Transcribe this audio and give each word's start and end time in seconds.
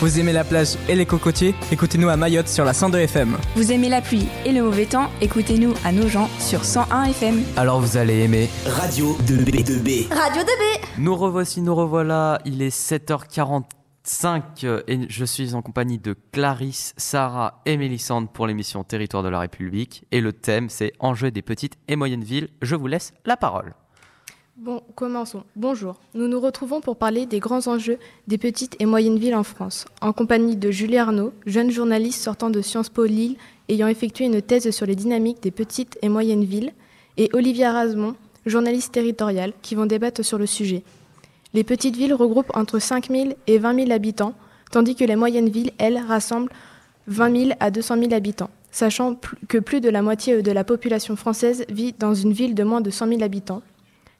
Vous 0.00 0.18
aimez 0.18 0.32
la 0.32 0.44
plage 0.44 0.76
et 0.88 0.94
les 0.94 1.06
cocotiers 1.06 1.54
Écoutez-nous 1.70 2.08
à 2.08 2.16
Mayotte 2.16 2.48
sur 2.48 2.64
la 2.64 2.72
102 2.72 2.98
FM. 3.00 3.36
Vous 3.54 3.72
aimez 3.72 3.88
la 3.88 4.00
pluie 4.00 4.26
et 4.44 4.52
le 4.52 4.62
mauvais 4.62 4.86
temps 4.86 5.08
Écoutez-nous 5.20 5.72
à 5.84 5.92
Nogent 5.92 6.28
sur 6.38 6.64
101 6.64 7.04
FM. 7.04 7.42
Alors 7.56 7.80
vous 7.80 7.96
allez 7.96 8.20
aimer 8.24 8.50
Radio 8.66 9.16
2B2B. 9.26 10.12
Radio 10.12 10.42
2B. 10.42 10.80
Nous 10.98 11.14
revoici, 11.14 11.62
nous 11.62 11.74
revoilà. 11.74 12.40
Il 12.44 12.60
est 12.60 12.76
7h45 12.76 13.62
et 14.88 15.00
je 15.08 15.24
suis 15.24 15.54
en 15.54 15.62
compagnie 15.62 15.98
de 15.98 16.14
Clarisse, 16.32 16.92
Sarah 16.96 17.62
et 17.64 17.76
Mélissande 17.76 18.32
pour 18.32 18.46
l'émission 18.46 18.84
Territoire 18.84 19.22
de 19.22 19.28
la 19.28 19.38
République. 19.38 20.04
Et 20.10 20.20
le 20.20 20.32
thème, 20.32 20.68
c'est 20.68 20.92
Enjeux 20.98 21.30
des 21.30 21.42
petites 21.42 21.74
et 21.88 21.96
moyennes 21.96 22.24
villes. 22.24 22.48
Je 22.62 22.74
vous 22.74 22.88
laisse 22.88 23.14
la 23.24 23.36
parole. 23.36 23.74
Bon, 24.56 24.82
commençons. 24.94 25.42
Bonjour. 25.56 25.96
Nous 26.14 26.28
nous 26.28 26.38
retrouvons 26.38 26.80
pour 26.80 26.94
parler 26.94 27.26
des 27.26 27.40
grands 27.40 27.66
enjeux 27.66 27.98
des 28.28 28.38
petites 28.38 28.76
et 28.78 28.86
moyennes 28.86 29.18
villes 29.18 29.34
en 29.34 29.42
France, 29.42 29.84
en 30.00 30.12
compagnie 30.12 30.54
de 30.54 30.70
Julie 30.70 30.96
Arnaud, 30.96 31.32
jeune 31.44 31.72
journaliste 31.72 32.22
sortant 32.22 32.50
de 32.50 32.62
Sciences 32.62 32.88
Po 32.88 33.04
Lille, 33.04 33.34
ayant 33.68 33.88
effectué 33.88 34.26
une 34.26 34.40
thèse 34.40 34.70
sur 34.70 34.86
les 34.86 34.94
dynamiques 34.94 35.42
des 35.42 35.50
petites 35.50 35.98
et 36.02 36.08
moyennes 36.08 36.44
villes, 36.44 36.72
et 37.16 37.30
Olivia 37.32 37.72
Rasmont, 37.72 38.14
journaliste 38.46 38.92
territoriale, 38.92 39.54
qui 39.60 39.74
vont 39.74 39.86
débattre 39.86 40.24
sur 40.24 40.38
le 40.38 40.46
sujet. 40.46 40.84
Les 41.52 41.64
petites 41.64 41.96
villes 41.96 42.14
regroupent 42.14 42.54
entre 42.54 42.78
5 42.78 43.10
000 43.10 43.30
et 43.48 43.58
20 43.58 43.86
000 43.86 43.90
habitants, 43.90 44.34
tandis 44.70 44.94
que 44.94 45.04
les 45.04 45.16
moyennes 45.16 45.48
villes, 45.48 45.72
elles, 45.78 45.98
rassemblent 45.98 46.52
20 47.08 47.36
000 47.36 47.50
à 47.58 47.72
200 47.72 47.98
000 47.98 48.14
habitants, 48.14 48.50
sachant 48.70 49.16
que 49.48 49.58
plus 49.58 49.80
de 49.80 49.90
la 49.90 50.00
moitié 50.00 50.42
de 50.42 50.52
la 50.52 50.62
population 50.62 51.16
française 51.16 51.64
vit 51.68 51.92
dans 51.98 52.14
une 52.14 52.32
ville 52.32 52.54
de 52.54 52.62
moins 52.62 52.80
de 52.80 52.90
100 52.90 53.08
000 53.08 53.22
habitants. 53.24 53.60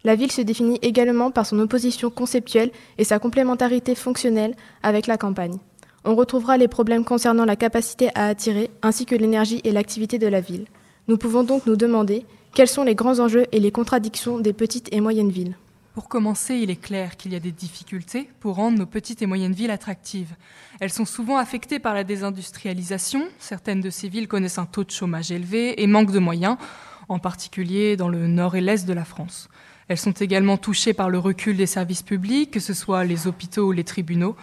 La 0.04 0.16
ville 0.16 0.30
se 0.30 0.42
définit 0.42 0.78
également 0.82 1.30
par 1.30 1.46
son 1.46 1.58
opposition 1.58 2.10
conceptuelle 2.10 2.70
et 2.98 3.04
sa 3.04 3.18
complémentarité 3.18 3.94
fonctionnelle 3.94 4.54
avec 4.82 5.06
la 5.06 5.16
campagne. 5.16 5.56
On 6.04 6.14
retrouvera 6.14 6.58
les 6.58 6.68
problèmes 6.68 7.06
concernant 7.06 7.46
la 7.46 7.56
capacité 7.56 8.10
à 8.14 8.26
attirer 8.26 8.70
ainsi 8.82 9.06
que 9.06 9.14
l'énergie 9.14 9.62
et 9.64 9.72
l'activité 9.72 10.18
de 10.18 10.26
la 10.26 10.42
ville. 10.42 10.66
Nous 11.08 11.16
pouvons 11.16 11.42
donc 11.42 11.64
nous 11.66 11.76
demander 11.76 12.26
quels 12.52 12.68
sont 12.68 12.84
les 12.84 12.94
grands 12.94 13.18
enjeux 13.18 13.46
et 13.50 13.60
les 13.60 13.70
contradictions 13.70 14.38
des 14.38 14.52
petites 14.52 14.92
et 14.92 15.00
moyennes 15.00 15.30
villes? 15.30 15.56
Pour 15.94 16.08
commencer, 16.08 16.56
il 16.56 16.70
est 16.70 16.80
clair 16.80 17.16
qu'il 17.16 17.32
y 17.32 17.36
a 17.36 17.40
des 17.40 17.52
difficultés 17.52 18.28
pour 18.40 18.56
rendre 18.56 18.76
nos 18.76 18.86
petites 18.86 19.22
et 19.22 19.26
moyennes 19.26 19.52
villes 19.52 19.70
attractives. 19.70 20.34
Elles 20.80 20.92
sont 20.92 21.04
souvent 21.06 21.38
affectées 21.38 21.78
par 21.78 21.94
la 21.94 22.04
désindustrialisation. 22.04 23.22
Certaines 23.38 23.80
de 23.80 23.90
ces 23.90 24.08
villes 24.08 24.28
connaissent 24.28 24.58
un 24.58 24.66
taux 24.66 24.84
de 24.84 24.90
chômage 24.90 25.32
élevé 25.32 25.82
et 25.82 25.86
manquent 25.86 26.12
de 26.12 26.18
moyens, 26.18 26.58
en 27.08 27.18
particulier 27.18 27.96
dans 27.96 28.08
le 28.08 28.26
nord 28.26 28.54
et 28.54 28.60
l'est 28.60 28.86
de 28.86 28.92
la 28.92 29.04
France. 29.04 29.48
Elles 29.88 29.98
sont 29.98 30.12
également 30.12 30.56
touchées 30.56 30.94
par 30.94 31.10
le 31.10 31.18
recul 31.18 31.56
des 31.56 31.66
services 31.66 32.02
publics, 32.02 32.50
que 32.50 32.60
ce 32.60 32.74
soit 32.74 33.04
les 33.04 33.26
hôpitaux 33.26 33.68
ou 33.68 33.72
les 33.72 33.84
tribunaux. 33.84 34.36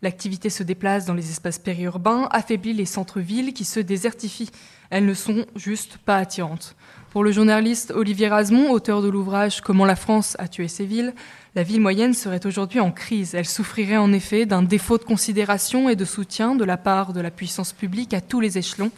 L'activité 0.00 0.48
se 0.48 0.62
déplace 0.62 1.06
dans 1.06 1.14
les 1.14 1.30
espaces 1.30 1.58
périurbains, 1.58 2.28
affaiblit 2.30 2.72
les 2.72 2.84
centres-villes 2.84 3.52
qui 3.52 3.64
se 3.64 3.80
désertifient. 3.80 4.50
Elles 4.90 5.06
ne 5.06 5.14
sont 5.14 5.44
juste 5.56 5.98
pas 5.98 6.16
attirantes. 6.16 6.76
Pour 7.10 7.24
le 7.24 7.32
journaliste 7.32 7.90
Olivier 7.90 8.28
Rasmont, 8.28 8.70
auteur 8.70 9.02
de 9.02 9.08
l'ouvrage 9.08 9.60
Comment 9.60 9.86
la 9.86 9.96
France 9.96 10.36
a 10.38 10.46
tué 10.46 10.68
ses 10.68 10.86
villes, 10.86 11.14
la 11.54 11.62
ville 11.62 11.80
moyenne 11.80 12.14
serait 12.14 12.46
aujourd'hui 12.46 12.80
en 12.80 12.92
crise. 12.92 13.34
Elle 13.34 13.46
souffrirait 13.46 13.96
en 13.96 14.12
effet 14.12 14.46
d'un 14.46 14.62
défaut 14.62 14.98
de 14.98 15.04
considération 15.04 15.88
et 15.88 15.96
de 15.96 16.04
soutien 16.04 16.54
de 16.54 16.64
la 16.64 16.76
part 16.76 17.12
de 17.12 17.20
la 17.20 17.30
puissance 17.30 17.72
publique 17.72 18.14
à 18.14 18.20
tous 18.20 18.40
les 18.40 18.58
échelons, 18.58 18.92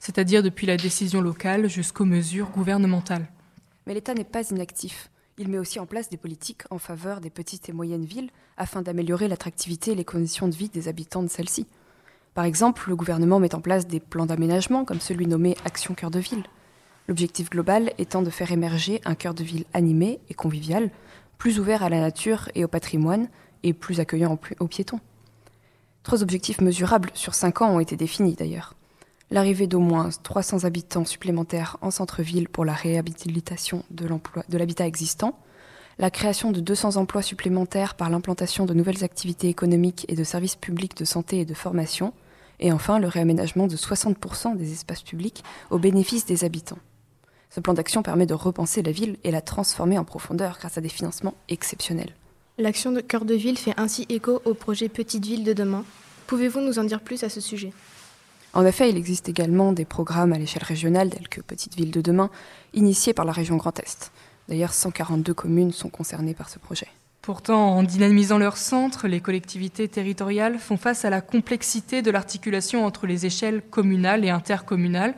c'est-à-dire 0.00 0.42
depuis 0.42 0.66
la 0.66 0.76
décision 0.76 1.20
locale 1.20 1.68
jusqu'aux 1.68 2.04
mesures 2.04 2.50
gouvernementales. 2.50 3.26
Mais 3.86 3.94
l'État 3.94 4.14
n'est 4.14 4.24
pas 4.24 4.50
inactif. 4.50 5.08
Il 5.38 5.48
met 5.48 5.58
aussi 5.58 5.80
en 5.80 5.86
place 5.86 6.10
des 6.10 6.18
politiques 6.18 6.62
en 6.70 6.78
faveur 6.78 7.20
des 7.20 7.30
petites 7.30 7.68
et 7.68 7.72
moyennes 7.72 8.04
villes 8.04 8.30
afin 8.58 8.82
d'améliorer 8.82 9.28
l'attractivité 9.28 9.92
et 9.92 9.94
les 9.94 10.04
conditions 10.04 10.46
de 10.46 10.54
vie 10.54 10.68
des 10.68 10.88
habitants 10.88 11.22
de 11.22 11.28
celles-ci. 11.28 11.66
Par 12.34 12.44
exemple, 12.44 12.88
le 12.88 12.96
gouvernement 12.96 13.40
met 13.40 13.54
en 13.54 13.60
place 13.60 13.86
des 13.86 14.00
plans 14.00 14.26
d'aménagement 14.26 14.84
comme 14.84 15.00
celui 15.00 15.26
nommé 15.26 15.56
Action 15.64 15.94
Cœur 15.94 16.10
de 16.10 16.18
Ville. 16.18 16.44
L'objectif 17.08 17.48
global 17.48 17.92
étant 17.98 18.22
de 18.22 18.30
faire 18.30 18.52
émerger 18.52 19.00
un 19.04 19.14
cœur 19.14 19.34
de 19.34 19.42
ville 19.42 19.64
animé 19.72 20.20
et 20.28 20.34
convivial, 20.34 20.90
plus 21.38 21.58
ouvert 21.58 21.82
à 21.82 21.88
la 21.88 22.00
nature 22.00 22.50
et 22.54 22.64
au 22.64 22.68
patrimoine 22.68 23.28
et 23.62 23.72
plus 23.72 24.00
accueillant 24.00 24.38
aux 24.60 24.68
piétons. 24.68 25.00
Trois 26.02 26.22
objectifs 26.22 26.60
mesurables 26.60 27.10
sur 27.14 27.34
cinq 27.34 27.62
ans 27.62 27.74
ont 27.74 27.80
été 27.80 27.96
définis 27.96 28.34
d'ailleurs 28.34 28.74
l'arrivée 29.32 29.66
d'au 29.66 29.80
moins 29.80 30.10
300 30.22 30.64
habitants 30.64 31.04
supplémentaires 31.04 31.78
en 31.80 31.90
centre-ville 31.90 32.48
pour 32.48 32.64
la 32.64 32.74
réhabilitation 32.74 33.82
de 33.90 34.58
l'habitat 34.58 34.86
existant, 34.86 35.38
la 35.98 36.10
création 36.10 36.52
de 36.52 36.60
200 36.60 36.96
emplois 36.96 37.22
supplémentaires 37.22 37.94
par 37.94 38.10
l'implantation 38.10 38.66
de 38.66 38.74
nouvelles 38.74 39.04
activités 39.04 39.48
économiques 39.48 40.04
et 40.08 40.14
de 40.14 40.24
services 40.24 40.56
publics 40.56 40.96
de 40.96 41.04
santé 41.04 41.40
et 41.40 41.44
de 41.44 41.54
formation, 41.54 42.12
et 42.60 42.72
enfin 42.72 42.98
le 42.98 43.08
réaménagement 43.08 43.66
de 43.66 43.76
60% 43.76 44.56
des 44.56 44.72
espaces 44.72 45.02
publics 45.02 45.42
au 45.70 45.78
bénéfice 45.78 46.26
des 46.26 46.44
habitants. 46.44 46.78
Ce 47.50 47.60
plan 47.60 47.74
d'action 47.74 48.02
permet 48.02 48.26
de 48.26 48.34
repenser 48.34 48.82
la 48.82 48.92
ville 48.92 49.16
et 49.24 49.30
la 49.30 49.40
transformer 49.40 49.98
en 49.98 50.04
profondeur 50.04 50.56
grâce 50.58 50.78
à 50.78 50.80
des 50.80 50.88
financements 50.88 51.34
exceptionnels. 51.48 52.14
L'action 52.58 52.92
de 52.92 53.00
cœur 53.00 53.24
de 53.24 53.34
ville 53.34 53.58
fait 53.58 53.74
ainsi 53.78 54.06
écho 54.08 54.40
au 54.44 54.54
projet 54.54 54.88
Petite 54.88 55.24
Ville 55.24 55.44
de 55.44 55.52
demain. 55.52 55.84
Pouvez-vous 56.26 56.60
nous 56.60 56.78
en 56.78 56.84
dire 56.84 57.00
plus 57.00 57.24
à 57.24 57.28
ce 57.28 57.40
sujet? 57.40 57.72
En 58.54 58.66
effet, 58.66 58.90
il 58.90 58.96
existe 58.96 59.28
également 59.28 59.72
des 59.72 59.84
programmes 59.84 60.32
à 60.32 60.38
l'échelle 60.38 60.64
régionale, 60.64 61.10
tels 61.10 61.28
que 61.28 61.40
Petite 61.40 61.74
Ville 61.74 61.90
de 61.90 62.00
demain, 62.00 62.30
initiés 62.74 63.14
par 63.14 63.24
la 63.24 63.32
région 63.32 63.56
Grand 63.56 63.78
Est. 63.78 64.12
D'ailleurs, 64.48 64.74
142 64.74 65.32
communes 65.32 65.72
sont 65.72 65.88
concernées 65.88 66.34
par 66.34 66.50
ce 66.50 66.58
projet. 66.58 66.88
Pourtant, 67.22 67.76
en 67.76 67.82
dynamisant 67.84 68.36
leur 68.36 68.56
centre, 68.56 69.06
les 69.06 69.20
collectivités 69.20 69.88
territoriales 69.88 70.58
font 70.58 70.76
face 70.76 71.04
à 71.04 71.10
la 71.10 71.20
complexité 71.20 72.02
de 72.02 72.10
l'articulation 72.10 72.84
entre 72.84 73.06
les 73.06 73.26
échelles 73.26 73.62
communales 73.62 74.24
et 74.24 74.30
intercommunales, 74.30 75.14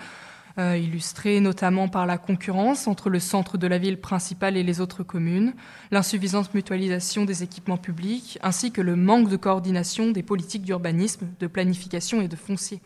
euh, 0.58 0.76
illustrée 0.76 1.40
notamment 1.40 1.88
par 1.88 2.06
la 2.06 2.18
concurrence 2.18 2.86
entre 2.86 3.08
le 3.08 3.18
centre 3.18 3.58
de 3.58 3.66
la 3.66 3.78
ville 3.78 3.98
principale 3.98 4.56
et 4.56 4.62
les 4.62 4.80
autres 4.80 5.02
communes, 5.02 5.54
l'insuffisante 5.90 6.54
mutualisation 6.54 7.24
des 7.24 7.42
équipements 7.42 7.78
publics, 7.78 8.38
ainsi 8.42 8.70
que 8.70 8.82
le 8.82 8.94
manque 8.94 9.30
de 9.30 9.36
coordination 9.36 10.12
des 10.12 10.22
politiques 10.22 10.62
d'urbanisme, 10.62 11.26
de 11.40 11.46
planification 11.48 12.20
et 12.20 12.28
de 12.28 12.36
foncier. 12.36 12.80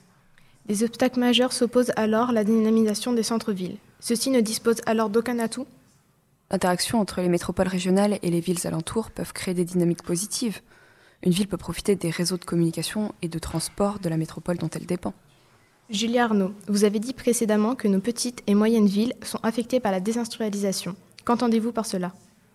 Des 0.69 0.85
obstacles 0.85 1.19
majeurs 1.19 1.55
s'opposent 1.55 1.93
alors 1.97 2.29
à 2.29 2.33
la 2.33 2.45
dynamisation 2.45 3.15
des 3.15 3.23
centres-villes. 3.23 3.79
Ceux-ci 4.01 4.29
ne 4.31 4.43
disposent 4.43 4.83
alors 4.85 5.09
d'aucun 5.09 5.39
atout 5.39 5.67
L'interaction 6.51 7.01
entre 7.01 7.21
les 7.23 7.29
métropoles 7.29 7.69
régionales 7.69 8.19
et 8.23 8.31
les 8.31 8.41
villes 8.41 8.67
alentours 8.67 9.11
peuvent 9.11 9.33
créer 9.33 9.55
des 9.55 9.65
dynamiques 9.65 10.03
positives. 10.03 10.61
Une 11.23 11.33
ville 11.33 11.49
peut 11.49 11.57
profiter 11.57 11.97
des 11.97 12.11
réseaux 12.11 12.37
de 12.37 12.45
communication 12.45 13.15
et 13.23 13.29
de 13.29 13.39
transport 13.39 13.99
de 13.99 14.09
la 14.11 14.19
métropole 14.19 14.59
dont 14.59 14.71
elle 14.75 14.87
dépend. 14.87 15.15
Julie 15.91 16.19
Arnaud, 16.19 16.53
vous 16.69 16.85
avez 16.85 17.01
dit 17.01 17.15
précédemment 17.15 17.75
que 17.75 17.89
nos 17.89 18.01
petites 18.01 18.43
et 18.47 18.55
moyennes 18.55 18.87
villes 18.87 19.15
sont 19.23 19.41
affectées 19.43 19.81
par 19.81 19.91
la 19.91 20.01
désindustrialisation. 20.01 20.97
Qu'entendez-vous 21.25 21.73
par 21.73 21.87
cela? 21.87 22.13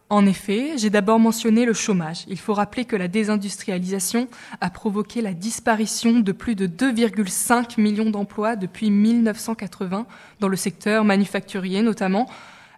En 0.10 0.26
effet, 0.28 0.78
j'ai 0.78 0.90
d'abord 0.90 1.18
mentionné 1.18 1.66
le 1.66 1.74
chômage. 1.74 2.26
Il 2.28 2.38
faut 2.38 2.54
rappeler 2.54 2.86
que 2.86 2.96
la 2.96 3.08
désindustrialisation 3.08 4.28
a 4.62 4.70
provoqué 4.70 5.22
la 5.22 5.34
disparition 5.34 6.20
de 6.20 6.32
plus 6.32 6.56
de 6.56 6.68
2,5 6.68 7.82
millions 7.82 8.12
d'emplois 8.12 8.56
depuis 8.56 8.92
1980 8.92 10.06
dans 10.40 10.48
le 10.48 10.56
secteur 10.56 11.04
manufacturier 11.04 11.82
notamment. 11.82 12.30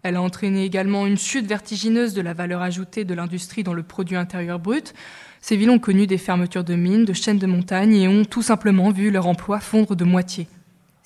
Elle 0.03 0.15
a 0.15 0.21
entraîné 0.21 0.63
également 0.63 1.07
une 1.07 1.17
chute 1.17 1.47
vertigineuse 1.47 2.13
de 2.13 2.21
la 2.21 2.33
valeur 2.33 2.61
ajoutée 2.61 3.03
de 3.03 3.13
l'industrie 3.13 3.63
dans 3.63 3.73
le 3.73 3.83
produit 3.83 4.15
intérieur 4.15 4.59
brut. 4.59 4.93
Ces 5.41 5.57
villes 5.57 5.71
ont 5.71 5.79
connu 5.79 6.07
des 6.07 6.19
fermetures 6.19 6.63
de 6.63 6.75
mines, 6.75 7.05
de 7.05 7.13
chaînes 7.13 7.39
de 7.39 7.47
montagnes 7.47 7.95
et 7.95 8.07
ont 8.07 8.23
tout 8.23 8.43
simplement 8.43 8.91
vu 8.91 9.11
leur 9.11 9.27
emploi 9.27 9.59
fondre 9.59 9.95
de 9.95 10.05
moitié. 10.05 10.47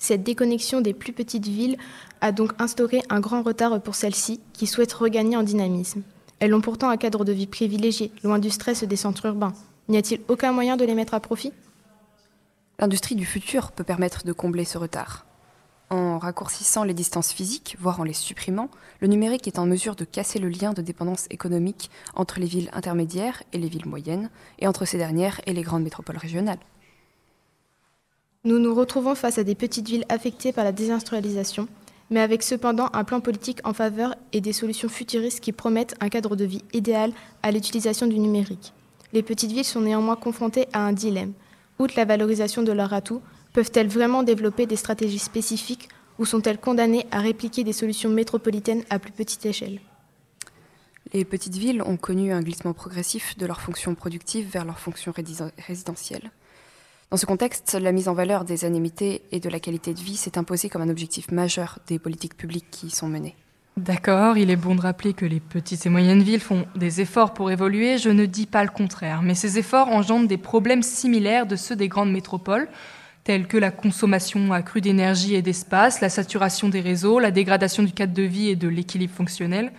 Cette 0.00 0.22
déconnexion 0.22 0.80
des 0.80 0.94
plus 0.94 1.12
petites 1.12 1.46
villes 1.46 1.76
a 2.22 2.32
donc 2.32 2.52
instauré 2.58 3.02
un 3.10 3.20
grand 3.20 3.42
retard 3.42 3.80
pour 3.82 3.94
celles-ci 3.94 4.40
qui 4.54 4.66
souhaitent 4.66 4.94
regagner 4.94 5.36
en 5.36 5.42
dynamisme. 5.42 6.02
Elles 6.38 6.54
ont 6.54 6.62
pourtant 6.62 6.88
un 6.88 6.96
cadre 6.96 7.22
de 7.22 7.32
vie 7.32 7.46
privilégié, 7.46 8.10
loin 8.24 8.38
du 8.38 8.48
stress 8.48 8.82
des 8.82 8.96
centres 8.96 9.26
urbains. 9.26 9.52
N'y 9.90 9.98
a-t-il 9.98 10.22
aucun 10.28 10.52
moyen 10.52 10.78
de 10.78 10.86
les 10.86 10.94
mettre 10.94 11.12
à 11.12 11.20
profit? 11.20 11.52
L'industrie 12.78 13.14
du 13.14 13.26
futur 13.26 13.72
peut 13.72 13.84
permettre 13.84 14.24
de 14.24 14.32
combler 14.32 14.64
ce 14.64 14.78
retard. 14.78 15.26
En 15.90 16.18
raccourcissant 16.18 16.82
les 16.82 16.94
distances 16.94 17.32
physiques, 17.32 17.76
voire 17.78 18.00
en 18.00 18.04
les 18.04 18.14
supprimant, 18.14 18.70
le 19.00 19.08
numérique 19.08 19.48
est 19.48 19.58
en 19.58 19.66
mesure 19.66 19.96
de 19.96 20.06
casser 20.06 20.38
le 20.38 20.48
lien 20.48 20.72
de 20.72 20.80
dépendance 20.80 21.26
économique 21.28 21.90
entre 22.14 22.40
les 22.40 22.46
villes 22.46 22.70
intermédiaires 22.72 23.42
et 23.52 23.58
les 23.58 23.68
villes 23.68 23.86
moyennes, 23.86 24.30
et 24.60 24.66
entre 24.66 24.86
ces 24.86 24.96
dernières 24.96 25.42
et 25.44 25.52
les 25.52 25.62
grandes 25.62 25.82
métropoles 25.82 26.16
régionales. 26.16 26.58
Nous 28.42 28.58
nous 28.58 28.74
retrouvons 28.74 29.14
face 29.14 29.36
à 29.36 29.44
des 29.44 29.54
petites 29.54 29.86
villes 29.86 30.06
affectées 30.08 30.52
par 30.52 30.64
la 30.64 30.72
désindustrialisation, 30.72 31.68
mais 32.08 32.20
avec 32.20 32.42
cependant 32.42 32.88
un 32.94 33.04
plan 33.04 33.20
politique 33.20 33.60
en 33.64 33.74
faveur 33.74 34.14
et 34.32 34.40
des 34.40 34.54
solutions 34.54 34.88
futuristes 34.88 35.40
qui 35.40 35.52
promettent 35.52 35.94
un 36.00 36.08
cadre 36.08 36.36
de 36.36 36.46
vie 36.46 36.64
idéal 36.72 37.12
à 37.42 37.50
l'utilisation 37.50 38.06
du 38.06 38.18
numérique. 38.18 38.72
Les 39.12 39.22
petites 39.22 39.52
villes 39.52 39.66
sont 39.66 39.82
néanmoins 39.82 40.16
confrontées 40.16 40.68
à 40.72 40.80
un 40.86 40.94
dilemme. 40.94 41.34
Outre 41.78 41.92
la 41.98 42.06
valorisation 42.06 42.62
de 42.62 42.72
leurs 42.72 42.94
atouts, 42.94 43.20
peuvent-elles 43.52 43.88
vraiment 43.88 44.22
développer 44.22 44.64
des 44.64 44.76
stratégies 44.76 45.18
spécifiques 45.18 45.90
ou 46.18 46.24
sont-elles 46.24 46.60
condamnées 46.60 47.06
à 47.10 47.20
répliquer 47.20 47.62
des 47.62 47.74
solutions 47.74 48.08
métropolitaines 48.08 48.84
à 48.88 48.98
plus 48.98 49.12
petite 49.12 49.44
échelle? 49.44 49.80
Les 51.12 51.26
petites 51.26 51.56
villes 51.56 51.82
ont 51.82 51.98
connu 51.98 52.32
un 52.32 52.40
glissement 52.40 52.72
progressif 52.72 53.36
de 53.36 53.44
leur 53.44 53.60
fonction 53.60 53.94
productive 53.94 54.48
vers 54.50 54.64
leur 54.64 54.78
fonction 54.78 55.12
résidentielle. 55.58 56.30
Dans 57.10 57.16
ce 57.16 57.26
contexte, 57.26 57.74
la 57.74 57.90
mise 57.90 58.06
en 58.06 58.14
valeur 58.14 58.44
des 58.44 58.64
anémités 58.64 59.22
et 59.32 59.40
de 59.40 59.48
la 59.48 59.58
qualité 59.58 59.94
de 59.94 59.98
vie 59.98 60.16
s'est 60.16 60.38
imposée 60.38 60.68
comme 60.68 60.82
un 60.82 60.88
objectif 60.88 61.32
majeur 61.32 61.80
des 61.88 61.98
politiques 61.98 62.36
publiques 62.36 62.70
qui 62.70 62.86
y 62.86 62.90
sont 62.90 63.08
menées. 63.08 63.34
D'accord, 63.76 64.38
il 64.38 64.48
est 64.48 64.54
bon 64.54 64.76
de 64.76 64.80
rappeler 64.80 65.12
que 65.12 65.26
les 65.26 65.40
petites 65.40 65.84
et 65.86 65.88
moyennes 65.88 66.22
villes 66.22 66.40
font 66.40 66.66
des 66.76 67.00
efforts 67.00 67.34
pour 67.34 67.50
évoluer, 67.50 67.98
je 67.98 68.10
ne 68.10 68.26
dis 68.26 68.46
pas 68.46 68.62
le 68.62 68.70
contraire, 68.70 69.22
mais 69.22 69.34
ces 69.34 69.58
efforts 69.58 69.88
engendrent 69.88 70.28
des 70.28 70.36
problèmes 70.36 70.84
similaires 70.84 71.46
de 71.46 71.56
ceux 71.56 71.74
des 71.74 71.88
grandes 71.88 72.12
métropoles, 72.12 72.68
tels 73.24 73.48
que 73.48 73.58
la 73.58 73.72
consommation 73.72 74.52
accrue 74.52 74.80
d'énergie 74.80 75.34
et 75.34 75.42
d'espace, 75.42 76.00
la 76.00 76.10
saturation 76.10 76.68
des 76.68 76.80
réseaux, 76.80 77.18
la 77.18 77.32
dégradation 77.32 77.82
du 77.82 77.92
cadre 77.92 78.14
de 78.14 78.22
vie 78.22 78.50
et 78.50 78.56
de 78.56 78.68
l'équilibre 78.68 79.14
fonctionnel. 79.14 79.72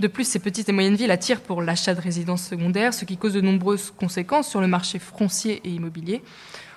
De 0.00 0.06
plus, 0.06 0.24
ces 0.24 0.38
petites 0.38 0.68
et 0.68 0.72
moyennes 0.72 0.96
villes 0.96 1.12
attirent 1.12 1.40
pour 1.40 1.62
l'achat 1.62 1.94
de 1.94 2.00
résidences 2.00 2.46
secondaires, 2.46 2.92
ce 2.92 3.06
qui 3.06 3.16
cause 3.16 3.32
de 3.32 3.40
nombreuses 3.40 3.90
conséquences 3.90 4.48
sur 4.48 4.60
le 4.60 4.66
marché 4.66 4.98
foncier 4.98 5.62
et 5.64 5.70
immobilier. 5.70 6.20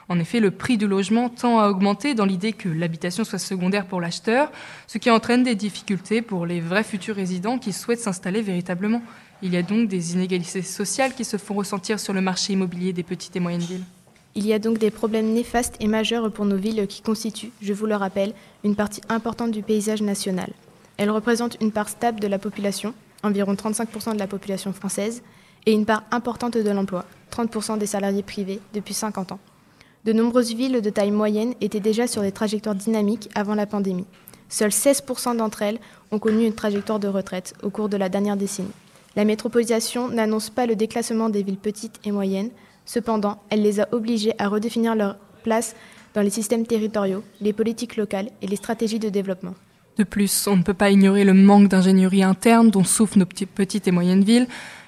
En 0.09 0.19
effet, 0.19 0.39
le 0.39 0.51
prix 0.51 0.77
du 0.77 0.87
logement 0.87 1.27
tend 1.27 1.59
à 1.59 1.67
augmenter 1.67 2.13
dans 2.13 2.25
l'idée 2.25 2.53
que 2.53 2.69
l'habitation 2.69 3.25
soit 3.25 3.39
secondaire 3.39 3.85
pour 3.85 3.99
l'acheteur, 3.99 4.51
ce 4.87 4.97
qui 4.97 5.09
entraîne 5.09 5.43
des 5.43 5.55
difficultés 5.55 6.21
pour 6.21 6.45
les 6.45 6.61
vrais 6.61 6.85
futurs 6.85 7.15
résidents 7.15 7.57
qui 7.57 7.73
souhaitent 7.73 7.99
s'installer 7.99 8.41
véritablement. 8.41 9.01
Il 9.41 9.53
y 9.53 9.57
a 9.57 9.63
donc 9.63 9.89
des 9.89 10.13
inégalités 10.13 10.61
sociales 10.61 11.13
qui 11.13 11.25
se 11.25 11.37
font 11.37 11.55
ressentir 11.55 11.99
sur 11.99 12.13
le 12.13 12.21
marché 12.21 12.53
immobilier 12.53 12.93
des 12.93 13.03
petites 13.03 13.35
et 13.35 13.41
moyennes 13.41 13.61
villes. 13.61 13.83
Il 14.35 14.45
y 14.45 14.53
a 14.53 14.59
donc 14.59 14.77
des 14.77 14.91
problèmes 14.91 15.33
néfastes 15.33 15.75
et 15.79 15.87
majeurs 15.87 16.31
pour 16.31 16.45
nos 16.45 16.57
villes 16.57 16.87
qui 16.87 17.01
constituent, 17.01 17.51
je 17.61 17.73
vous 17.73 17.85
le 17.85 17.95
rappelle, 17.95 18.33
une 18.63 18.75
partie 18.75 19.01
importante 19.09 19.51
du 19.51 19.61
paysage 19.61 20.01
national. 20.01 20.51
Elles 20.97 21.11
représentent 21.11 21.57
une 21.59 21.71
part 21.71 21.89
stable 21.89 22.19
de 22.19 22.27
la 22.27 22.39
population, 22.39 22.93
environ 23.23 23.55
35% 23.55 24.13
de 24.13 24.19
la 24.19 24.27
population 24.27 24.71
française, 24.73 25.21
et 25.65 25.73
une 25.73 25.85
part 25.85 26.03
importante 26.11 26.55
de 26.55 26.69
l'emploi, 26.69 27.05
30% 27.31 27.77
des 27.77 27.87
salariés 27.87 28.23
privés, 28.23 28.59
depuis 28.73 28.93
50 28.93 29.33
ans. 29.33 29.39
De 30.05 30.13
nombreuses 30.13 30.53
villes 30.53 30.81
de 30.81 30.89
taille 30.89 31.11
moyenne 31.11 31.53
étaient 31.61 31.79
déjà 31.79 32.07
sur 32.07 32.21
des 32.21 32.31
trajectoires 32.31 32.75
dynamiques 32.75 33.29
avant 33.35 33.55
la 33.55 33.65
pandémie. 33.65 34.05
Seuls 34.49 34.69
16% 34.69 35.37
d'entre 35.37 35.61
elles 35.61 35.79
ont 36.11 36.19
connu 36.19 36.45
une 36.45 36.53
trajectoire 36.53 36.99
de 36.99 37.07
retraite 37.07 37.53
au 37.63 37.69
cours 37.69 37.89
de 37.89 37.97
la 37.97 38.09
dernière 38.09 38.37
décennie. 38.37 38.71
La 39.15 39.25
métropolisation 39.25 40.09
n'annonce 40.09 40.49
pas 40.49 40.65
le 40.65 40.75
déclassement 40.75 41.29
des 41.29 41.43
villes 41.43 41.57
petites 41.57 41.99
et 42.05 42.11
moyennes, 42.11 42.51
cependant, 42.85 43.41
elle 43.49 43.63
les 43.63 43.79
a 43.79 43.89
obligées 43.91 44.33
à 44.37 44.47
redéfinir 44.47 44.95
leur 44.95 45.17
place 45.43 45.75
dans 46.13 46.21
les 46.21 46.29
systèmes 46.29 46.65
territoriaux, 46.65 47.23
les 47.41 47.53
politiques 47.53 47.97
locales 47.97 48.29
et 48.41 48.47
les 48.47 48.55
stratégies 48.55 48.99
de 48.99 49.09
développement. 49.09 49.55
De 49.97 50.03
plus, 50.03 50.47
on 50.47 50.55
ne 50.55 50.63
peut 50.63 50.75
pas 50.75 50.91
ignorer 50.91 51.23
le 51.23 51.33
manque 51.33 51.67
d'ingénierie 51.67 52.23
interne 52.23 52.69
dont 52.69 52.83
souffrent 52.83 53.17
nos 53.17 53.25
petites 53.25 53.87
et 53.87 53.91
moyennes 53.91 54.23
villes, 54.23 54.47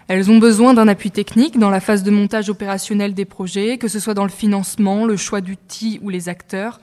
elles 0.09 0.31
ont 0.31 0.39
besoin 0.39 0.73
d'un 0.73 0.87
appui 0.87 1.11
technique 1.11 1.59
dans 1.59 1.69
la 1.69 1.79
phase 1.79 2.01
de 2.01 2.09
montage 2.09 2.49
opérationnel 2.49 3.13
des 3.13 3.25
projets, 3.25 3.77
que 3.77 3.87
ce 3.87 3.99
soit 3.99 4.15
dans 4.15 4.23
le 4.23 4.31
financement, 4.31 5.05
le 5.05 5.15
choix 5.15 5.39
d'outils 5.39 5.99
ou 6.01 6.09
les 6.09 6.29
acteurs. 6.29 6.81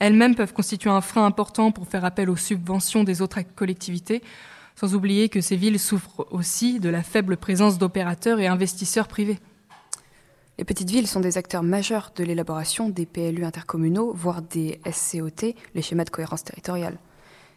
Elles-mêmes 0.00 0.34
peuvent 0.34 0.52
constituer 0.52 0.90
un 0.90 1.00
frein 1.00 1.24
important 1.24 1.70
pour 1.70 1.86
faire 1.86 2.04
appel 2.04 2.28
aux 2.28 2.36
subventions 2.36 3.04
des 3.04 3.22
autres 3.22 3.38
collectivités, 3.54 4.22
sans 4.74 4.96
oublier 4.96 5.28
que 5.28 5.40
ces 5.40 5.54
villes 5.54 5.78
souffrent 5.78 6.26
aussi 6.32 6.80
de 6.80 6.88
la 6.88 7.04
faible 7.04 7.36
présence 7.36 7.78
d'opérateurs 7.78 8.40
et 8.40 8.48
investisseurs 8.48 9.06
privés. 9.06 9.38
Les 10.58 10.64
petites 10.64 10.90
villes 10.90 11.06
sont 11.06 11.20
des 11.20 11.38
acteurs 11.38 11.62
majeurs 11.62 12.10
de 12.16 12.24
l'élaboration 12.24 12.88
des 12.88 13.06
PLU 13.06 13.44
intercommunaux, 13.44 14.12
voire 14.12 14.42
des 14.42 14.80
SCOT, 14.90 15.54
les 15.76 15.82
schémas 15.82 16.04
de 16.04 16.10
cohérence 16.10 16.42
territoriale. 16.42 16.98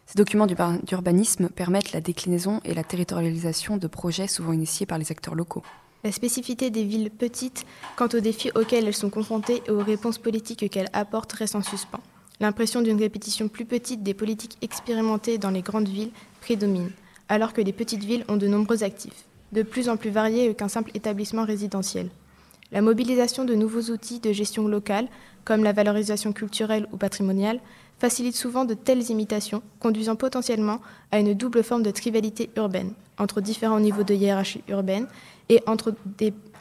Ces 0.08 0.16
documents 0.16 0.46
d'urbanisme 0.46 1.50
permettent 1.50 1.92
la 1.92 2.00
déclinaison 2.00 2.62
et 2.64 2.72
la 2.72 2.82
territorialisation 2.82 3.76
de 3.76 3.86
projets 3.86 4.26
souvent 4.26 4.54
initiés 4.54 4.86
par 4.86 4.96
les 4.96 5.12
acteurs 5.12 5.34
locaux. 5.34 5.62
La 6.02 6.12
spécificité 6.12 6.70
des 6.70 6.84
villes 6.84 7.10
petites 7.10 7.66
quant 7.94 8.08
aux 8.14 8.20
défis 8.20 8.50
auxquels 8.54 8.86
elles 8.86 8.94
sont 8.94 9.10
confrontées 9.10 9.62
et 9.66 9.70
aux 9.70 9.84
réponses 9.84 10.16
politiques 10.16 10.70
qu'elles 10.70 10.88
apportent 10.94 11.34
reste 11.34 11.56
en 11.56 11.62
suspens. 11.62 12.00
L'impression 12.40 12.80
d'une 12.80 12.98
répétition 12.98 13.48
plus 13.48 13.66
petite 13.66 14.02
des 14.02 14.14
politiques 14.14 14.56
expérimentées 14.62 15.36
dans 15.36 15.50
les 15.50 15.60
grandes 15.60 15.88
villes 15.88 16.12
prédomine, 16.40 16.90
alors 17.28 17.52
que 17.52 17.60
les 17.60 17.74
petites 17.74 18.04
villes 18.04 18.24
ont 18.28 18.38
de 18.38 18.48
nombreux 18.48 18.84
actifs, 18.84 19.26
de 19.52 19.62
plus 19.62 19.90
en 19.90 19.98
plus 19.98 20.10
variés 20.10 20.54
qu'un 20.54 20.68
simple 20.68 20.90
établissement 20.94 21.44
résidentiel. 21.44 22.08
La 22.70 22.82
mobilisation 22.82 23.44
de 23.44 23.54
nouveaux 23.54 23.90
outils 23.92 24.20
de 24.20 24.32
gestion 24.32 24.68
locale, 24.68 25.08
comme 25.44 25.64
la 25.64 25.72
valorisation 25.72 26.32
culturelle 26.32 26.86
ou 26.92 26.98
patrimoniale, 26.98 27.60
facilite 27.98 28.36
souvent 28.36 28.64
de 28.64 28.74
telles 28.74 29.10
imitations, 29.10 29.62
conduisant 29.80 30.16
potentiellement 30.16 30.80
à 31.10 31.18
une 31.18 31.34
double 31.34 31.64
forme 31.64 31.82
de 31.82 31.90
tribalité 31.90 32.50
urbaine, 32.56 32.92
entre 33.16 33.40
différents 33.40 33.80
niveaux 33.80 34.04
de 34.04 34.14
hiérarchie 34.14 34.62
urbaine 34.68 35.06
et 35.48 35.62
entre, 35.66 35.94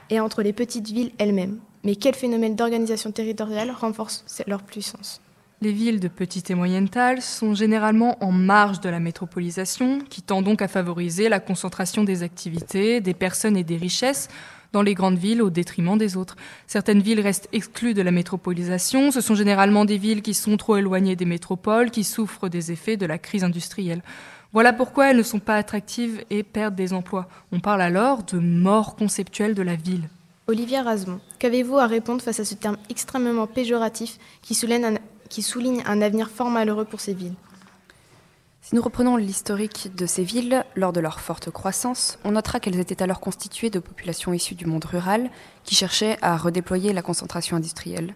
et 0.09 0.19
entre 0.19 0.41
les 0.41 0.53
petites 0.53 0.87
villes 0.87 1.11
elles-mêmes. 1.17 1.59
Mais 1.83 1.95
quel 1.95 2.15
phénomène 2.15 2.55
d'organisation 2.55 3.11
territoriale 3.11 3.71
renforce 3.71 4.23
leur 4.47 4.63
puissance? 4.63 5.21
Les 5.61 5.71
villes 5.71 5.99
de 5.99 6.07
petite 6.07 6.51
et 6.51 6.55
moyenne 6.55 6.87
taille 6.87 7.21
sont 7.21 7.55
généralement 7.55 8.23
en 8.23 8.31
marge 8.31 8.79
de 8.79 8.89
la 8.89 8.99
métropolisation, 8.99 9.99
qui 10.07 10.21
tend 10.21 10.41
donc 10.41 10.61
à 10.61 10.67
favoriser 10.67 11.29
la 11.29 11.39
concentration 11.39 12.03
des 12.03 12.23
activités, 12.23 13.01
des 13.01 13.15
personnes 13.15 13.57
et 13.57 13.63
des 13.63 13.77
richesses 13.77 14.29
dans 14.73 14.81
les 14.81 14.93
grandes 14.93 15.17
villes 15.17 15.41
au 15.41 15.49
détriment 15.49 15.97
des 15.97 16.17
autres. 16.17 16.35
Certaines 16.67 17.01
villes 17.01 17.21
restent 17.21 17.49
exclues 17.53 17.93
de 17.93 18.01
la 18.01 18.11
métropolisation. 18.11 19.11
Ce 19.11 19.21
sont 19.21 19.35
généralement 19.35 19.85
des 19.85 19.97
villes 19.97 20.21
qui 20.21 20.33
sont 20.33 20.57
trop 20.57 20.77
éloignées 20.77 21.15
des 21.15 21.25
métropoles, 21.25 21.91
qui 21.91 22.03
souffrent 22.03 22.49
des 22.49 22.71
effets 22.71 22.97
de 22.97 23.05
la 23.05 23.17
crise 23.17 23.43
industrielle. 23.43 24.01
Voilà 24.53 24.73
pourquoi 24.73 25.11
elles 25.11 25.17
ne 25.17 25.23
sont 25.23 25.39
pas 25.39 25.55
attractives 25.55 26.23
et 26.29 26.43
perdent 26.43 26.75
des 26.75 26.93
emplois. 26.93 27.27
On 27.51 27.59
parle 27.59 27.81
alors 27.81 28.23
de 28.23 28.39
mort 28.39 28.95
conceptuelle 28.95 29.55
de 29.55 29.61
la 29.61 29.75
ville. 29.75 30.09
Olivier 30.47 30.79
Rasmont, 30.79 31.19
qu'avez-vous 31.39 31.77
à 31.77 31.87
répondre 31.87 32.21
face 32.21 32.39
à 32.39 32.45
ce 32.45 32.55
terme 32.55 32.77
extrêmement 32.89 33.47
péjoratif 33.47 34.17
qui 34.41 34.55
souligne 34.55 35.83
un 35.85 36.01
avenir 36.01 36.29
fort 36.29 36.49
malheureux 36.49 36.85
pour 36.85 37.01
ces 37.01 37.13
villes? 37.13 37.35
Si 38.67 38.75
nous 38.75 38.81
reprenons 38.81 39.15
l'historique 39.15 39.95
de 39.95 40.05
ces 40.05 40.25
villes, 40.25 40.65
lors 40.75 40.91
de 40.91 40.99
leur 40.99 41.21
forte 41.21 41.49
croissance, 41.49 42.19
on 42.25 42.31
notera 42.31 42.59
qu'elles 42.59 42.81
étaient 42.81 43.01
alors 43.01 43.21
constituées 43.21 43.69
de 43.69 43.79
populations 43.79 44.33
issues 44.33 44.55
du 44.55 44.65
monde 44.65 44.83
rural 44.83 45.29
qui 45.63 45.73
cherchaient 45.73 46.17
à 46.21 46.35
redéployer 46.35 46.91
la 46.91 47.01
concentration 47.01 47.55
industrielle. 47.55 48.13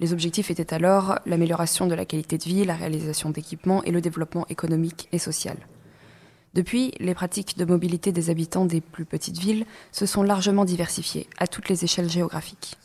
Les 0.00 0.12
objectifs 0.12 0.50
étaient 0.50 0.74
alors 0.74 1.20
l'amélioration 1.24 1.86
de 1.86 1.94
la 1.94 2.04
qualité 2.04 2.36
de 2.36 2.42
vie, 2.42 2.64
la 2.64 2.74
réalisation 2.74 3.30
d'équipements 3.30 3.84
et 3.84 3.92
le 3.92 4.00
développement 4.00 4.44
économique 4.48 5.08
et 5.12 5.20
social. 5.20 5.56
Depuis, 6.54 6.94
les 6.98 7.14
pratiques 7.14 7.56
de 7.56 7.64
mobilité 7.64 8.10
des 8.10 8.28
habitants 8.28 8.64
des 8.64 8.80
plus 8.80 9.04
petites 9.04 9.38
villes 9.38 9.66
se 9.92 10.04
sont 10.04 10.24
largement 10.24 10.64
diversifiées 10.64 11.28
à 11.38 11.46
toutes 11.46 11.68
les 11.68 11.84
échelles 11.84 12.10
géographiques. 12.10 12.76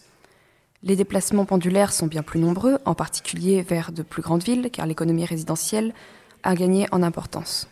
Les 0.84 0.96
déplacements 0.96 1.46
pendulaires 1.46 1.94
sont 1.94 2.06
bien 2.06 2.22
plus 2.22 2.40
nombreux, 2.40 2.78
en 2.86 2.94
particulier 2.94 3.64
vers 3.64 3.92
de 3.92 4.04
plus 4.04 4.22
grandes 4.22 4.44
villes, 4.44 4.70
car 4.72 4.86
l'économie 4.86 5.26
résidentielle 5.26 5.96
a 6.48 6.56
gagné 6.56 6.88
en 6.94 7.04
importance. 7.04 7.68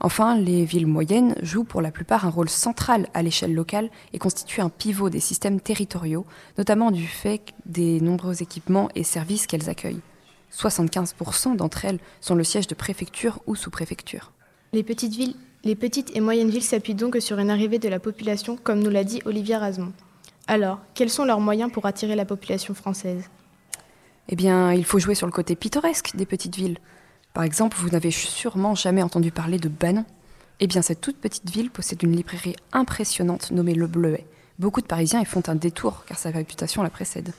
Enfin, 0.00 0.36
les 0.36 0.64
villes 0.64 0.88
moyennes 0.88 1.36
jouent 1.40 1.64
pour 1.64 1.80
la 1.80 1.92
plupart 1.92 2.26
un 2.26 2.30
rôle 2.30 2.50
central 2.50 3.06
à 3.14 3.22
l'échelle 3.22 3.54
locale 3.54 3.88
et 4.12 4.18
constituent 4.18 4.60
un 4.60 4.68
pivot 4.68 5.08
des 5.08 5.20
systèmes 5.20 5.60
territoriaux, 5.60 6.26
notamment 6.58 6.90
du 6.90 7.06
fait 7.06 7.40
des 7.66 8.00
nombreux 8.00 8.42
équipements 8.42 8.88
et 8.96 9.04
services 9.04 9.46
qu'elles 9.46 9.70
accueillent. 9.70 10.00
75% 10.52 11.54
d'entre 11.54 11.84
elles 11.84 12.00
sont 12.20 12.34
le 12.34 12.42
siège 12.42 12.66
de 12.66 12.74
préfecture 12.74 13.40
ou 13.46 13.54
sous-préfecture. 13.54 14.32
Les 14.72 14.82
petites 14.82 15.14
villes, 15.14 15.36
les 15.62 15.76
petites 15.76 16.14
et 16.16 16.20
moyennes 16.20 16.50
villes 16.50 16.62
s'appuient 16.64 16.94
donc 16.94 17.16
sur 17.20 17.38
une 17.38 17.48
arrivée 17.48 17.78
de 17.78 17.88
la 17.88 18.00
population, 18.00 18.56
comme 18.56 18.80
nous 18.80 18.90
l'a 18.90 19.04
dit 19.04 19.22
Olivier 19.24 19.56
Rasmont. 19.56 19.92
Alors, 20.48 20.80
quels 20.94 21.10
sont 21.10 21.24
leurs 21.24 21.40
moyens 21.40 21.70
pour 21.70 21.86
attirer 21.86 22.16
la 22.16 22.24
population 22.24 22.74
française? 22.74 23.30
Eh 24.28 24.36
bien, 24.36 24.72
il 24.72 24.84
faut 24.84 24.98
jouer 24.98 25.14
sur 25.14 25.28
le 25.28 25.32
côté 25.32 25.54
pittoresque 25.54 26.16
des 26.16 26.26
petites 26.26 26.56
villes. 26.56 26.78
Par 27.34 27.42
exemple, 27.42 27.76
vous 27.80 27.88
n'avez 27.88 28.12
sûrement 28.12 28.76
jamais 28.76 29.02
entendu 29.02 29.32
parler 29.32 29.58
de 29.58 29.68
Banon. 29.68 30.04
Eh 30.60 30.68
bien, 30.68 30.82
cette 30.82 31.00
toute 31.00 31.16
petite 31.16 31.50
ville 31.50 31.68
possède 31.68 32.00
une 32.04 32.14
librairie 32.14 32.54
impressionnante 32.72 33.50
nommée 33.50 33.74
Le 33.74 33.88
Bleuet. 33.88 34.24
Beaucoup 34.60 34.80
de 34.80 34.86
Parisiens 34.86 35.20
y 35.20 35.24
font 35.24 35.42
un 35.48 35.56
détour 35.56 36.04
car 36.06 36.16
sa 36.16 36.30
réputation 36.30 36.84
la 36.84 36.90
précède. 36.90 37.32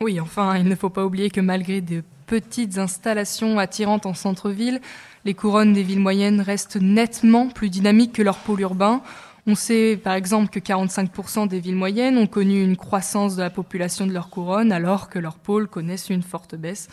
Oui, 0.00 0.20
enfin, 0.20 0.56
il 0.56 0.68
ne 0.68 0.76
faut 0.76 0.88
pas 0.88 1.04
oublier 1.04 1.30
que 1.30 1.40
malgré 1.40 1.80
de 1.80 2.04
petites 2.28 2.78
installations 2.78 3.58
attirantes 3.58 4.06
en 4.06 4.14
centre-ville, 4.14 4.80
les 5.24 5.34
couronnes 5.34 5.72
des 5.72 5.82
villes 5.82 5.98
moyennes 5.98 6.40
restent 6.40 6.80
nettement 6.80 7.48
plus 7.48 7.70
dynamiques 7.70 8.12
que 8.12 8.22
leur 8.22 8.38
pôle 8.38 8.60
urbain. 8.60 9.02
On 9.48 9.56
sait 9.56 9.96
par 9.96 10.14
exemple 10.14 10.50
que 10.50 10.60
45% 10.60 11.48
des 11.48 11.58
villes 11.58 11.74
moyennes 11.74 12.18
ont 12.18 12.28
connu 12.28 12.62
une 12.62 12.76
croissance 12.76 13.34
de 13.34 13.42
la 13.42 13.50
population 13.50 14.06
de 14.06 14.12
leur 14.12 14.30
couronne 14.30 14.70
alors 14.70 15.08
que 15.08 15.18
leurs 15.18 15.38
pôles 15.38 15.66
connaissent 15.66 16.08
une 16.08 16.22
forte 16.22 16.54
baisse. 16.54 16.88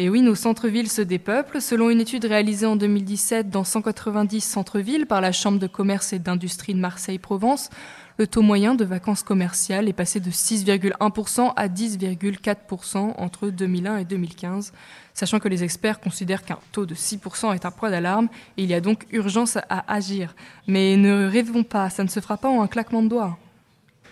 Et 0.00 0.08
oui, 0.08 0.22
nos 0.22 0.36
centres-villes 0.36 0.88
se 0.88 1.02
dépeuplent. 1.02 1.60
Selon 1.60 1.90
une 1.90 2.00
étude 2.00 2.24
réalisée 2.24 2.66
en 2.66 2.76
2017 2.76 3.50
dans 3.50 3.64
190 3.64 4.40
centres-villes 4.40 5.06
par 5.06 5.20
la 5.20 5.32
Chambre 5.32 5.58
de 5.58 5.66
commerce 5.66 6.12
et 6.12 6.20
d'industrie 6.20 6.72
de 6.72 6.78
Marseille-Provence, 6.78 7.68
le 8.16 8.28
taux 8.28 8.42
moyen 8.42 8.76
de 8.76 8.84
vacances 8.84 9.24
commerciales 9.24 9.88
est 9.88 9.92
passé 9.92 10.20
de 10.20 10.30
6,1% 10.30 11.52
à 11.56 11.66
10,4% 11.66 13.14
entre 13.16 13.48
2001 13.48 13.96
et 13.96 14.04
2015, 14.04 14.72
sachant 15.14 15.40
que 15.40 15.48
les 15.48 15.64
experts 15.64 15.98
considèrent 15.98 16.44
qu'un 16.44 16.58
taux 16.70 16.86
de 16.86 16.94
6% 16.94 17.52
est 17.56 17.66
un 17.66 17.72
point 17.72 17.90
d'alarme 17.90 18.28
et 18.56 18.62
il 18.62 18.70
y 18.70 18.74
a 18.74 18.80
donc 18.80 19.04
urgence 19.10 19.56
à 19.56 19.92
agir. 19.92 20.36
Mais 20.68 20.96
ne 20.96 21.28
rêvons 21.28 21.64
pas, 21.64 21.90
ça 21.90 22.04
ne 22.04 22.08
se 22.08 22.20
fera 22.20 22.36
pas 22.36 22.48
en 22.48 22.62
un 22.62 22.68
claquement 22.68 23.02
de 23.02 23.08
doigts. 23.08 23.36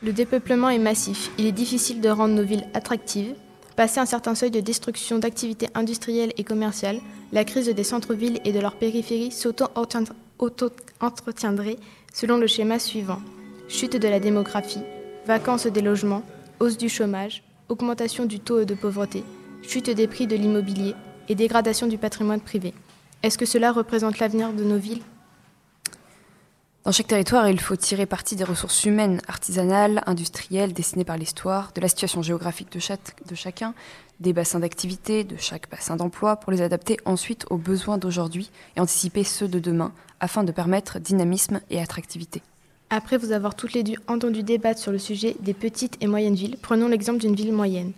Le 0.03 0.13
dépeuplement 0.13 0.69
est 0.69 0.79
massif. 0.79 1.31
Il 1.39 1.47
est 1.47 1.53
difficile 1.53 2.01
de 2.01 2.09
rendre 2.09 2.35
nos 2.35 2.45
villes 2.45 2.67
attractives 2.75 3.35
Passé 3.77 4.01
un 4.01 4.07
certain 4.07 4.35
seuil 4.35 4.51
de 4.51 4.61
destruction 4.61 5.19
d'activités 5.19 5.69
industrielles 5.75 6.33
et 6.39 6.45
commerciales, 6.45 7.01
la 7.33 7.45
crise 7.45 7.69
des 7.69 7.85
centres-villes 7.85 8.41
et 8.47 8.53
de 8.53 8.61
leurs 8.61 8.77
périphéries 8.77 9.31
s'auto-entretiendrait 9.31 11.77
selon 12.11 12.39
le 12.39 12.47
schéma 12.47 12.79
suivant. 12.79 13.21
Chute 13.69 13.97
de 13.97 14.09
la 14.09 14.19
démographie, 14.19 14.81
vacances 15.27 15.67
des 15.67 15.83
logements, 15.83 16.23
hausse 16.59 16.79
du 16.79 16.89
chômage, 16.89 17.43
augmentation 17.69 18.25
du 18.25 18.41
taux 18.41 18.65
de 18.65 18.75
pauvreté, 18.75 19.23
chute 19.61 19.91
des 19.91 20.07
prix 20.07 20.27
de 20.27 20.37
l'immobilier 20.37 20.95
et 21.29 21.35
dégradation 21.35 21.87
du 21.87 21.99
patrimoine 21.99 22.41
privé. 22.41 22.73
Est-ce 23.23 23.37
que 23.37 23.45
cela 23.45 23.73
représente 23.73 24.21
l'avenir 24.21 24.55
de 24.55 24.65
nos 24.65 24.79
villes? 24.79 25.03
Dans 26.87 26.93
chaque 26.93 27.09
territoire, 27.09 27.49
il 27.49 27.59
faut 27.59 27.75
tirer 27.75 28.07
parti 28.07 28.37
des 28.37 28.45
ressources 28.45 28.85
humaines, 28.85 29.21
artisanales, 29.27 30.05
industrielles, 30.07 30.73
dessinées 30.73 31.05
par 31.05 31.19
l'histoire, 31.19 31.73
de 31.75 31.81
la 31.81 31.89
situation 31.89 32.23
géographique 32.23 32.71
de, 32.71 32.79
chaque, 32.79 33.27
de 33.29 33.35
chacun, 33.35 33.75
des 34.21 34.33
bassins 34.33 34.61
d'activité, 34.61 35.25
de 35.25 35.37
chaque 35.37 35.69
bassin 35.69 35.97
d'emploi, 35.97 36.37
pour 36.37 36.53
les 36.53 36.63
adapter 36.63 36.97
ensuite 37.05 37.45
aux 37.51 37.57
besoins 37.57 37.99
d'aujourd'hui 37.99 38.53
et 38.77 38.81
anticiper 38.81 39.25
ceux 39.25 39.49
de 39.49 39.59
demain, 39.59 39.91
afin 40.21 40.45
de 40.45 40.53
permettre 40.53 41.01
dynamisme 41.01 41.61
et 41.71 41.81
attractivité. 41.81 42.41
Après 42.91 43.17
vous 43.17 43.33
avoir 43.33 43.57
toutes 43.57 43.73
les 43.73 43.83
deux 43.83 43.97
entendu 44.07 44.45
débattre 44.45 44.79
sur 44.79 44.93
le 44.93 44.99
sujet 44.99 45.35
des 45.41 45.55
petites 45.55 45.97
et 46.01 46.07
moyennes 46.07 46.37
villes, 46.37 46.57
prenons 46.63 46.87
l'exemple 46.87 47.19
d'une 47.19 47.35
ville 47.35 47.53
moyenne, 47.53 47.91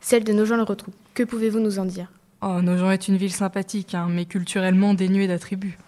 celle 0.00 0.22
de 0.22 0.32
Nogent-le-Rotrou. 0.32 0.92
Que 1.14 1.24
pouvez-vous 1.24 1.58
nous 1.58 1.80
en 1.80 1.84
dire? 1.84 2.12
Oh, 2.42 2.62
Nogent 2.62 2.92
est 2.92 3.08
une 3.08 3.16
ville 3.16 3.32
sympathique, 3.32 3.96
hein, 3.96 4.06
mais 4.08 4.24
culturellement 4.24 4.94
dénuée 4.94 5.26
d'attributs. 5.26 5.78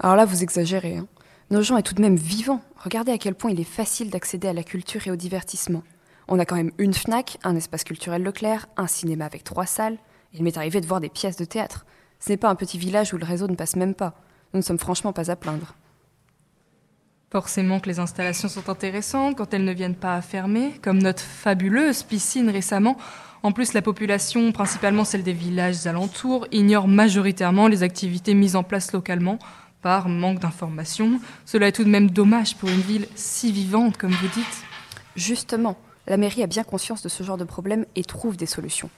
Alors 0.00 0.16
là, 0.16 0.24
vous 0.24 0.42
exagérez. 0.42 0.96
Hein. 0.96 1.06
Nogent 1.50 1.76
est 1.76 1.82
tout 1.82 1.94
de 1.94 2.02
même 2.02 2.16
vivant. 2.16 2.60
Regardez 2.76 3.12
à 3.12 3.18
quel 3.18 3.36
point 3.36 3.52
il 3.52 3.60
est 3.60 3.64
facile 3.64 4.10
d'accéder 4.10 4.48
à 4.48 4.52
la 4.52 4.64
culture 4.64 5.06
et 5.06 5.12
au 5.12 5.16
divertissement. 5.16 5.84
On 6.26 6.40
a 6.40 6.44
quand 6.44 6.56
même 6.56 6.72
une 6.78 6.92
FNAC, 6.92 7.38
un 7.44 7.54
espace 7.54 7.84
culturel 7.84 8.24
Leclerc, 8.24 8.66
un 8.76 8.88
cinéma 8.88 9.26
avec 9.26 9.44
trois 9.44 9.66
salles. 9.66 9.98
Il 10.32 10.42
m'est 10.42 10.58
arrivé 10.58 10.80
de 10.80 10.86
voir 10.86 11.00
des 11.00 11.08
pièces 11.08 11.36
de 11.36 11.44
théâtre. 11.44 11.86
Ce 12.18 12.30
n'est 12.30 12.36
pas 12.36 12.48
un 12.48 12.56
petit 12.56 12.78
village 12.78 13.14
où 13.14 13.16
le 13.16 13.24
réseau 13.24 13.46
ne 13.46 13.54
passe 13.54 13.76
même 13.76 13.94
pas. 13.94 14.14
Nous 14.52 14.58
ne 14.58 14.64
sommes 14.64 14.78
franchement 14.78 15.12
pas 15.12 15.30
à 15.30 15.36
plaindre. 15.36 15.76
Forcément 17.30 17.78
que 17.78 17.88
les 17.88 18.00
installations 18.00 18.48
sont 18.48 18.68
intéressantes 18.68 19.36
quand 19.36 19.54
elles 19.54 19.64
ne 19.64 19.72
viennent 19.72 19.94
pas 19.94 20.16
à 20.16 20.22
fermer, 20.22 20.72
comme 20.82 20.98
notre 20.98 21.22
fabuleuse 21.22 22.02
piscine 22.02 22.50
récemment. 22.50 22.96
En 23.44 23.52
plus, 23.52 23.72
la 23.72 23.82
population, 23.82 24.50
principalement 24.50 25.04
celle 25.04 25.22
des 25.22 25.32
villages 25.32 25.86
alentours, 25.86 26.48
ignore 26.50 26.88
majoritairement 26.88 27.68
les 27.68 27.84
activités 27.84 28.34
mises 28.34 28.56
en 28.56 28.64
place 28.64 28.92
localement 28.92 29.38
par 29.82 30.08
manque 30.08 30.40
d'informations. 30.40 31.20
Cela 31.44 31.68
est 31.68 31.72
tout 31.72 31.84
de 31.84 31.90
même 31.90 32.10
dommage 32.10 32.56
pour 32.56 32.68
une 32.68 32.80
ville 32.80 33.06
si 33.14 33.52
vivante, 33.52 33.96
comme 33.96 34.12
vous 34.12 34.28
dites. 34.28 34.64
Justement, 35.16 35.76
la 36.06 36.16
mairie 36.16 36.42
a 36.42 36.46
bien 36.46 36.64
conscience 36.64 37.02
de 37.02 37.08
ce 37.08 37.22
genre 37.22 37.36
de 37.36 37.44
problème 37.44 37.86
et 37.94 38.04
trouve 38.04 38.36
des 38.36 38.46
solutions. 38.46 38.90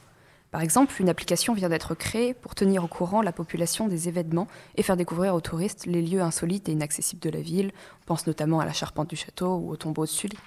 Par 0.50 0.62
exemple, 0.62 0.94
une 0.98 1.10
application 1.10 1.52
vient 1.52 1.68
d'être 1.68 1.94
créée 1.94 2.32
pour 2.32 2.54
tenir 2.54 2.82
au 2.82 2.86
courant 2.86 3.20
la 3.20 3.32
population 3.32 3.86
des 3.86 4.08
événements 4.08 4.48
et 4.76 4.82
faire 4.82 4.96
découvrir 4.96 5.34
aux 5.34 5.42
touristes 5.42 5.84
les 5.84 6.00
lieux 6.00 6.22
insolites 6.22 6.70
et 6.70 6.72
inaccessibles 6.72 7.20
de 7.20 7.28
la 7.28 7.42
ville. 7.42 7.70
On 8.02 8.06
pense 8.06 8.26
notamment 8.26 8.58
à 8.58 8.64
la 8.64 8.72
charpente 8.72 9.10
du 9.10 9.16
château 9.16 9.56
ou 9.56 9.70
au 9.70 9.76
tombeau 9.76 10.06
de 10.06 10.10
Sully. 10.10 10.38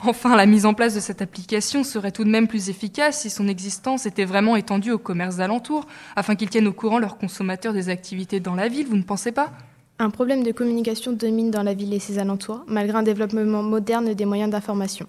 Enfin, 0.00 0.36
la 0.36 0.46
mise 0.46 0.66
en 0.66 0.74
place 0.74 0.94
de 0.94 1.00
cette 1.00 1.22
application 1.22 1.84
serait 1.84 2.12
tout 2.12 2.24
de 2.24 2.28
même 2.28 2.48
plus 2.48 2.68
efficace 2.68 3.20
si 3.20 3.30
son 3.30 3.48
existence 3.48 4.04
était 4.04 4.24
vraiment 4.24 4.56
étendue 4.56 4.90
aux 4.90 4.98
commerces 4.98 5.38
alentours, 5.38 5.86
afin 6.16 6.34
qu'ils 6.34 6.50
tiennent 6.50 6.66
au 6.66 6.72
courant 6.72 6.98
leurs 6.98 7.16
consommateurs 7.16 7.72
des 7.72 7.88
activités 7.88 8.40
dans 8.40 8.56
la 8.56 8.68
ville, 8.68 8.86
vous 8.88 8.96
ne 8.96 9.02
pensez 9.02 9.32
pas? 9.32 9.52
Un 9.98 10.10
problème 10.10 10.42
de 10.42 10.52
communication 10.52 11.12
domine 11.12 11.50
dans 11.50 11.62
la 11.62 11.72
ville 11.72 11.94
et 11.94 11.98
ses 11.98 12.18
alentours, 12.18 12.62
malgré 12.66 12.98
un 12.98 13.02
développement 13.02 13.62
moderne 13.62 14.12
des 14.12 14.26
moyens 14.26 14.50
d'information. 14.50 15.06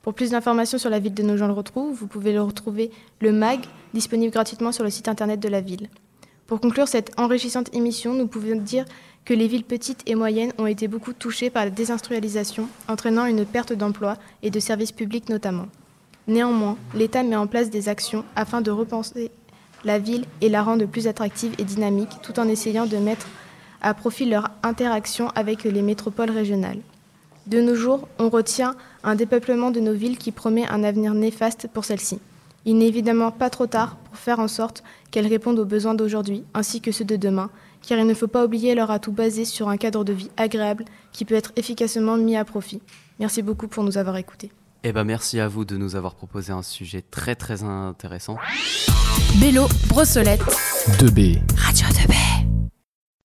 Pour 0.00 0.14
plus 0.14 0.30
d'informations 0.30 0.78
sur 0.78 0.88
la 0.88 0.98
ville 0.98 1.12
de 1.12 1.22
Nogent-le-Rotrou, 1.22 1.92
vous 1.92 2.06
pouvez 2.06 2.32
le 2.32 2.40
retrouver 2.40 2.90
le 3.20 3.32
MAG, 3.32 3.60
disponible 3.92 4.32
gratuitement 4.32 4.72
sur 4.72 4.82
le 4.82 4.88
site 4.88 5.08
internet 5.08 5.40
de 5.40 5.48
la 5.50 5.60
ville. 5.60 5.90
Pour 6.46 6.58
conclure 6.58 6.88
cette 6.88 7.12
enrichissante 7.18 7.68
émission, 7.74 8.14
nous 8.14 8.26
pouvons 8.26 8.56
dire 8.56 8.86
que 9.26 9.34
les 9.34 9.46
villes 9.46 9.62
petites 9.62 10.02
et 10.06 10.14
moyennes 10.14 10.54
ont 10.56 10.66
été 10.66 10.88
beaucoup 10.88 11.12
touchées 11.12 11.50
par 11.50 11.66
la 11.66 11.70
désindustrialisation, 11.70 12.66
entraînant 12.88 13.26
une 13.26 13.44
perte 13.44 13.74
d'emplois 13.74 14.16
et 14.42 14.50
de 14.50 14.58
services 14.58 14.92
publics 14.92 15.28
notamment. 15.28 15.66
Néanmoins, 16.28 16.78
l'État 16.94 17.22
met 17.22 17.36
en 17.36 17.46
place 17.46 17.68
des 17.68 17.90
actions 17.90 18.24
afin 18.36 18.62
de 18.62 18.70
repenser 18.70 19.30
la 19.84 19.98
ville 19.98 20.24
et 20.40 20.48
la 20.48 20.62
rendre 20.62 20.86
plus 20.86 21.08
attractive 21.08 21.52
et 21.58 21.64
dynamique, 21.64 22.22
tout 22.22 22.40
en 22.40 22.48
essayant 22.48 22.86
de 22.86 22.96
mettre 22.96 23.26
à 23.80 23.94
profit 23.94 24.26
leur 24.26 24.50
interaction 24.62 25.28
avec 25.34 25.64
les 25.64 25.82
métropoles 25.82 26.30
régionales. 26.30 26.80
De 27.46 27.60
nos 27.60 27.74
jours, 27.74 28.06
on 28.18 28.28
retient 28.28 28.74
un 29.02 29.14
dépeuplement 29.14 29.70
de 29.70 29.80
nos 29.80 29.94
villes 29.94 30.18
qui 30.18 30.32
promet 30.32 30.68
un 30.68 30.84
avenir 30.84 31.14
néfaste 31.14 31.68
pour 31.72 31.84
celles-ci. 31.84 32.18
Il 32.64 32.78
n'est 32.78 32.88
évidemment 32.88 33.30
pas 33.30 33.48
trop 33.50 33.66
tard 33.66 33.96
pour 33.96 34.16
faire 34.16 34.38
en 34.38 34.48
sorte 34.48 34.82
qu'elles 35.10 35.26
répondent 35.26 35.58
aux 35.58 35.64
besoins 35.64 35.94
d'aujourd'hui 35.94 36.44
ainsi 36.52 36.80
que 36.80 36.92
ceux 36.92 37.04
de 37.04 37.16
demain, 37.16 37.50
car 37.86 37.98
il 37.98 38.06
ne 38.06 38.14
faut 38.14 38.28
pas 38.28 38.44
oublier 38.44 38.74
leur 38.74 38.90
atout 38.90 39.12
basé 39.12 39.44
sur 39.44 39.68
un 39.68 39.78
cadre 39.78 40.04
de 40.04 40.12
vie 40.12 40.30
agréable 40.36 40.84
qui 41.12 41.24
peut 41.24 41.34
être 41.34 41.52
efficacement 41.56 42.16
mis 42.16 42.36
à 42.36 42.44
profit. 42.44 42.82
Merci 43.18 43.42
beaucoup 43.42 43.68
pour 43.68 43.82
nous 43.82 43.96
avoir 43.96 44.16
écoutés. 44.16 44.52
Eh 44.82 44.92
ben 44.92 45.04
merci 45.04 45.40
à 45.40 45.48
vous 45.48 45.64
de 45.64 45.76
nous 45.76 45.94
avoir 45.96 46.14
proposé 46.14 46.52
un 46.52 46.62
sujet 46.62 47.02
très 47.02 47.34
très 47.34 47.62
intéressant. 47.62 48.36
Bélo, 49.40 49.66
Brossolette. 49.88 50.40
2B. 50.98 51.40
Radio 51.56 51.86
2B. 51.86 52.29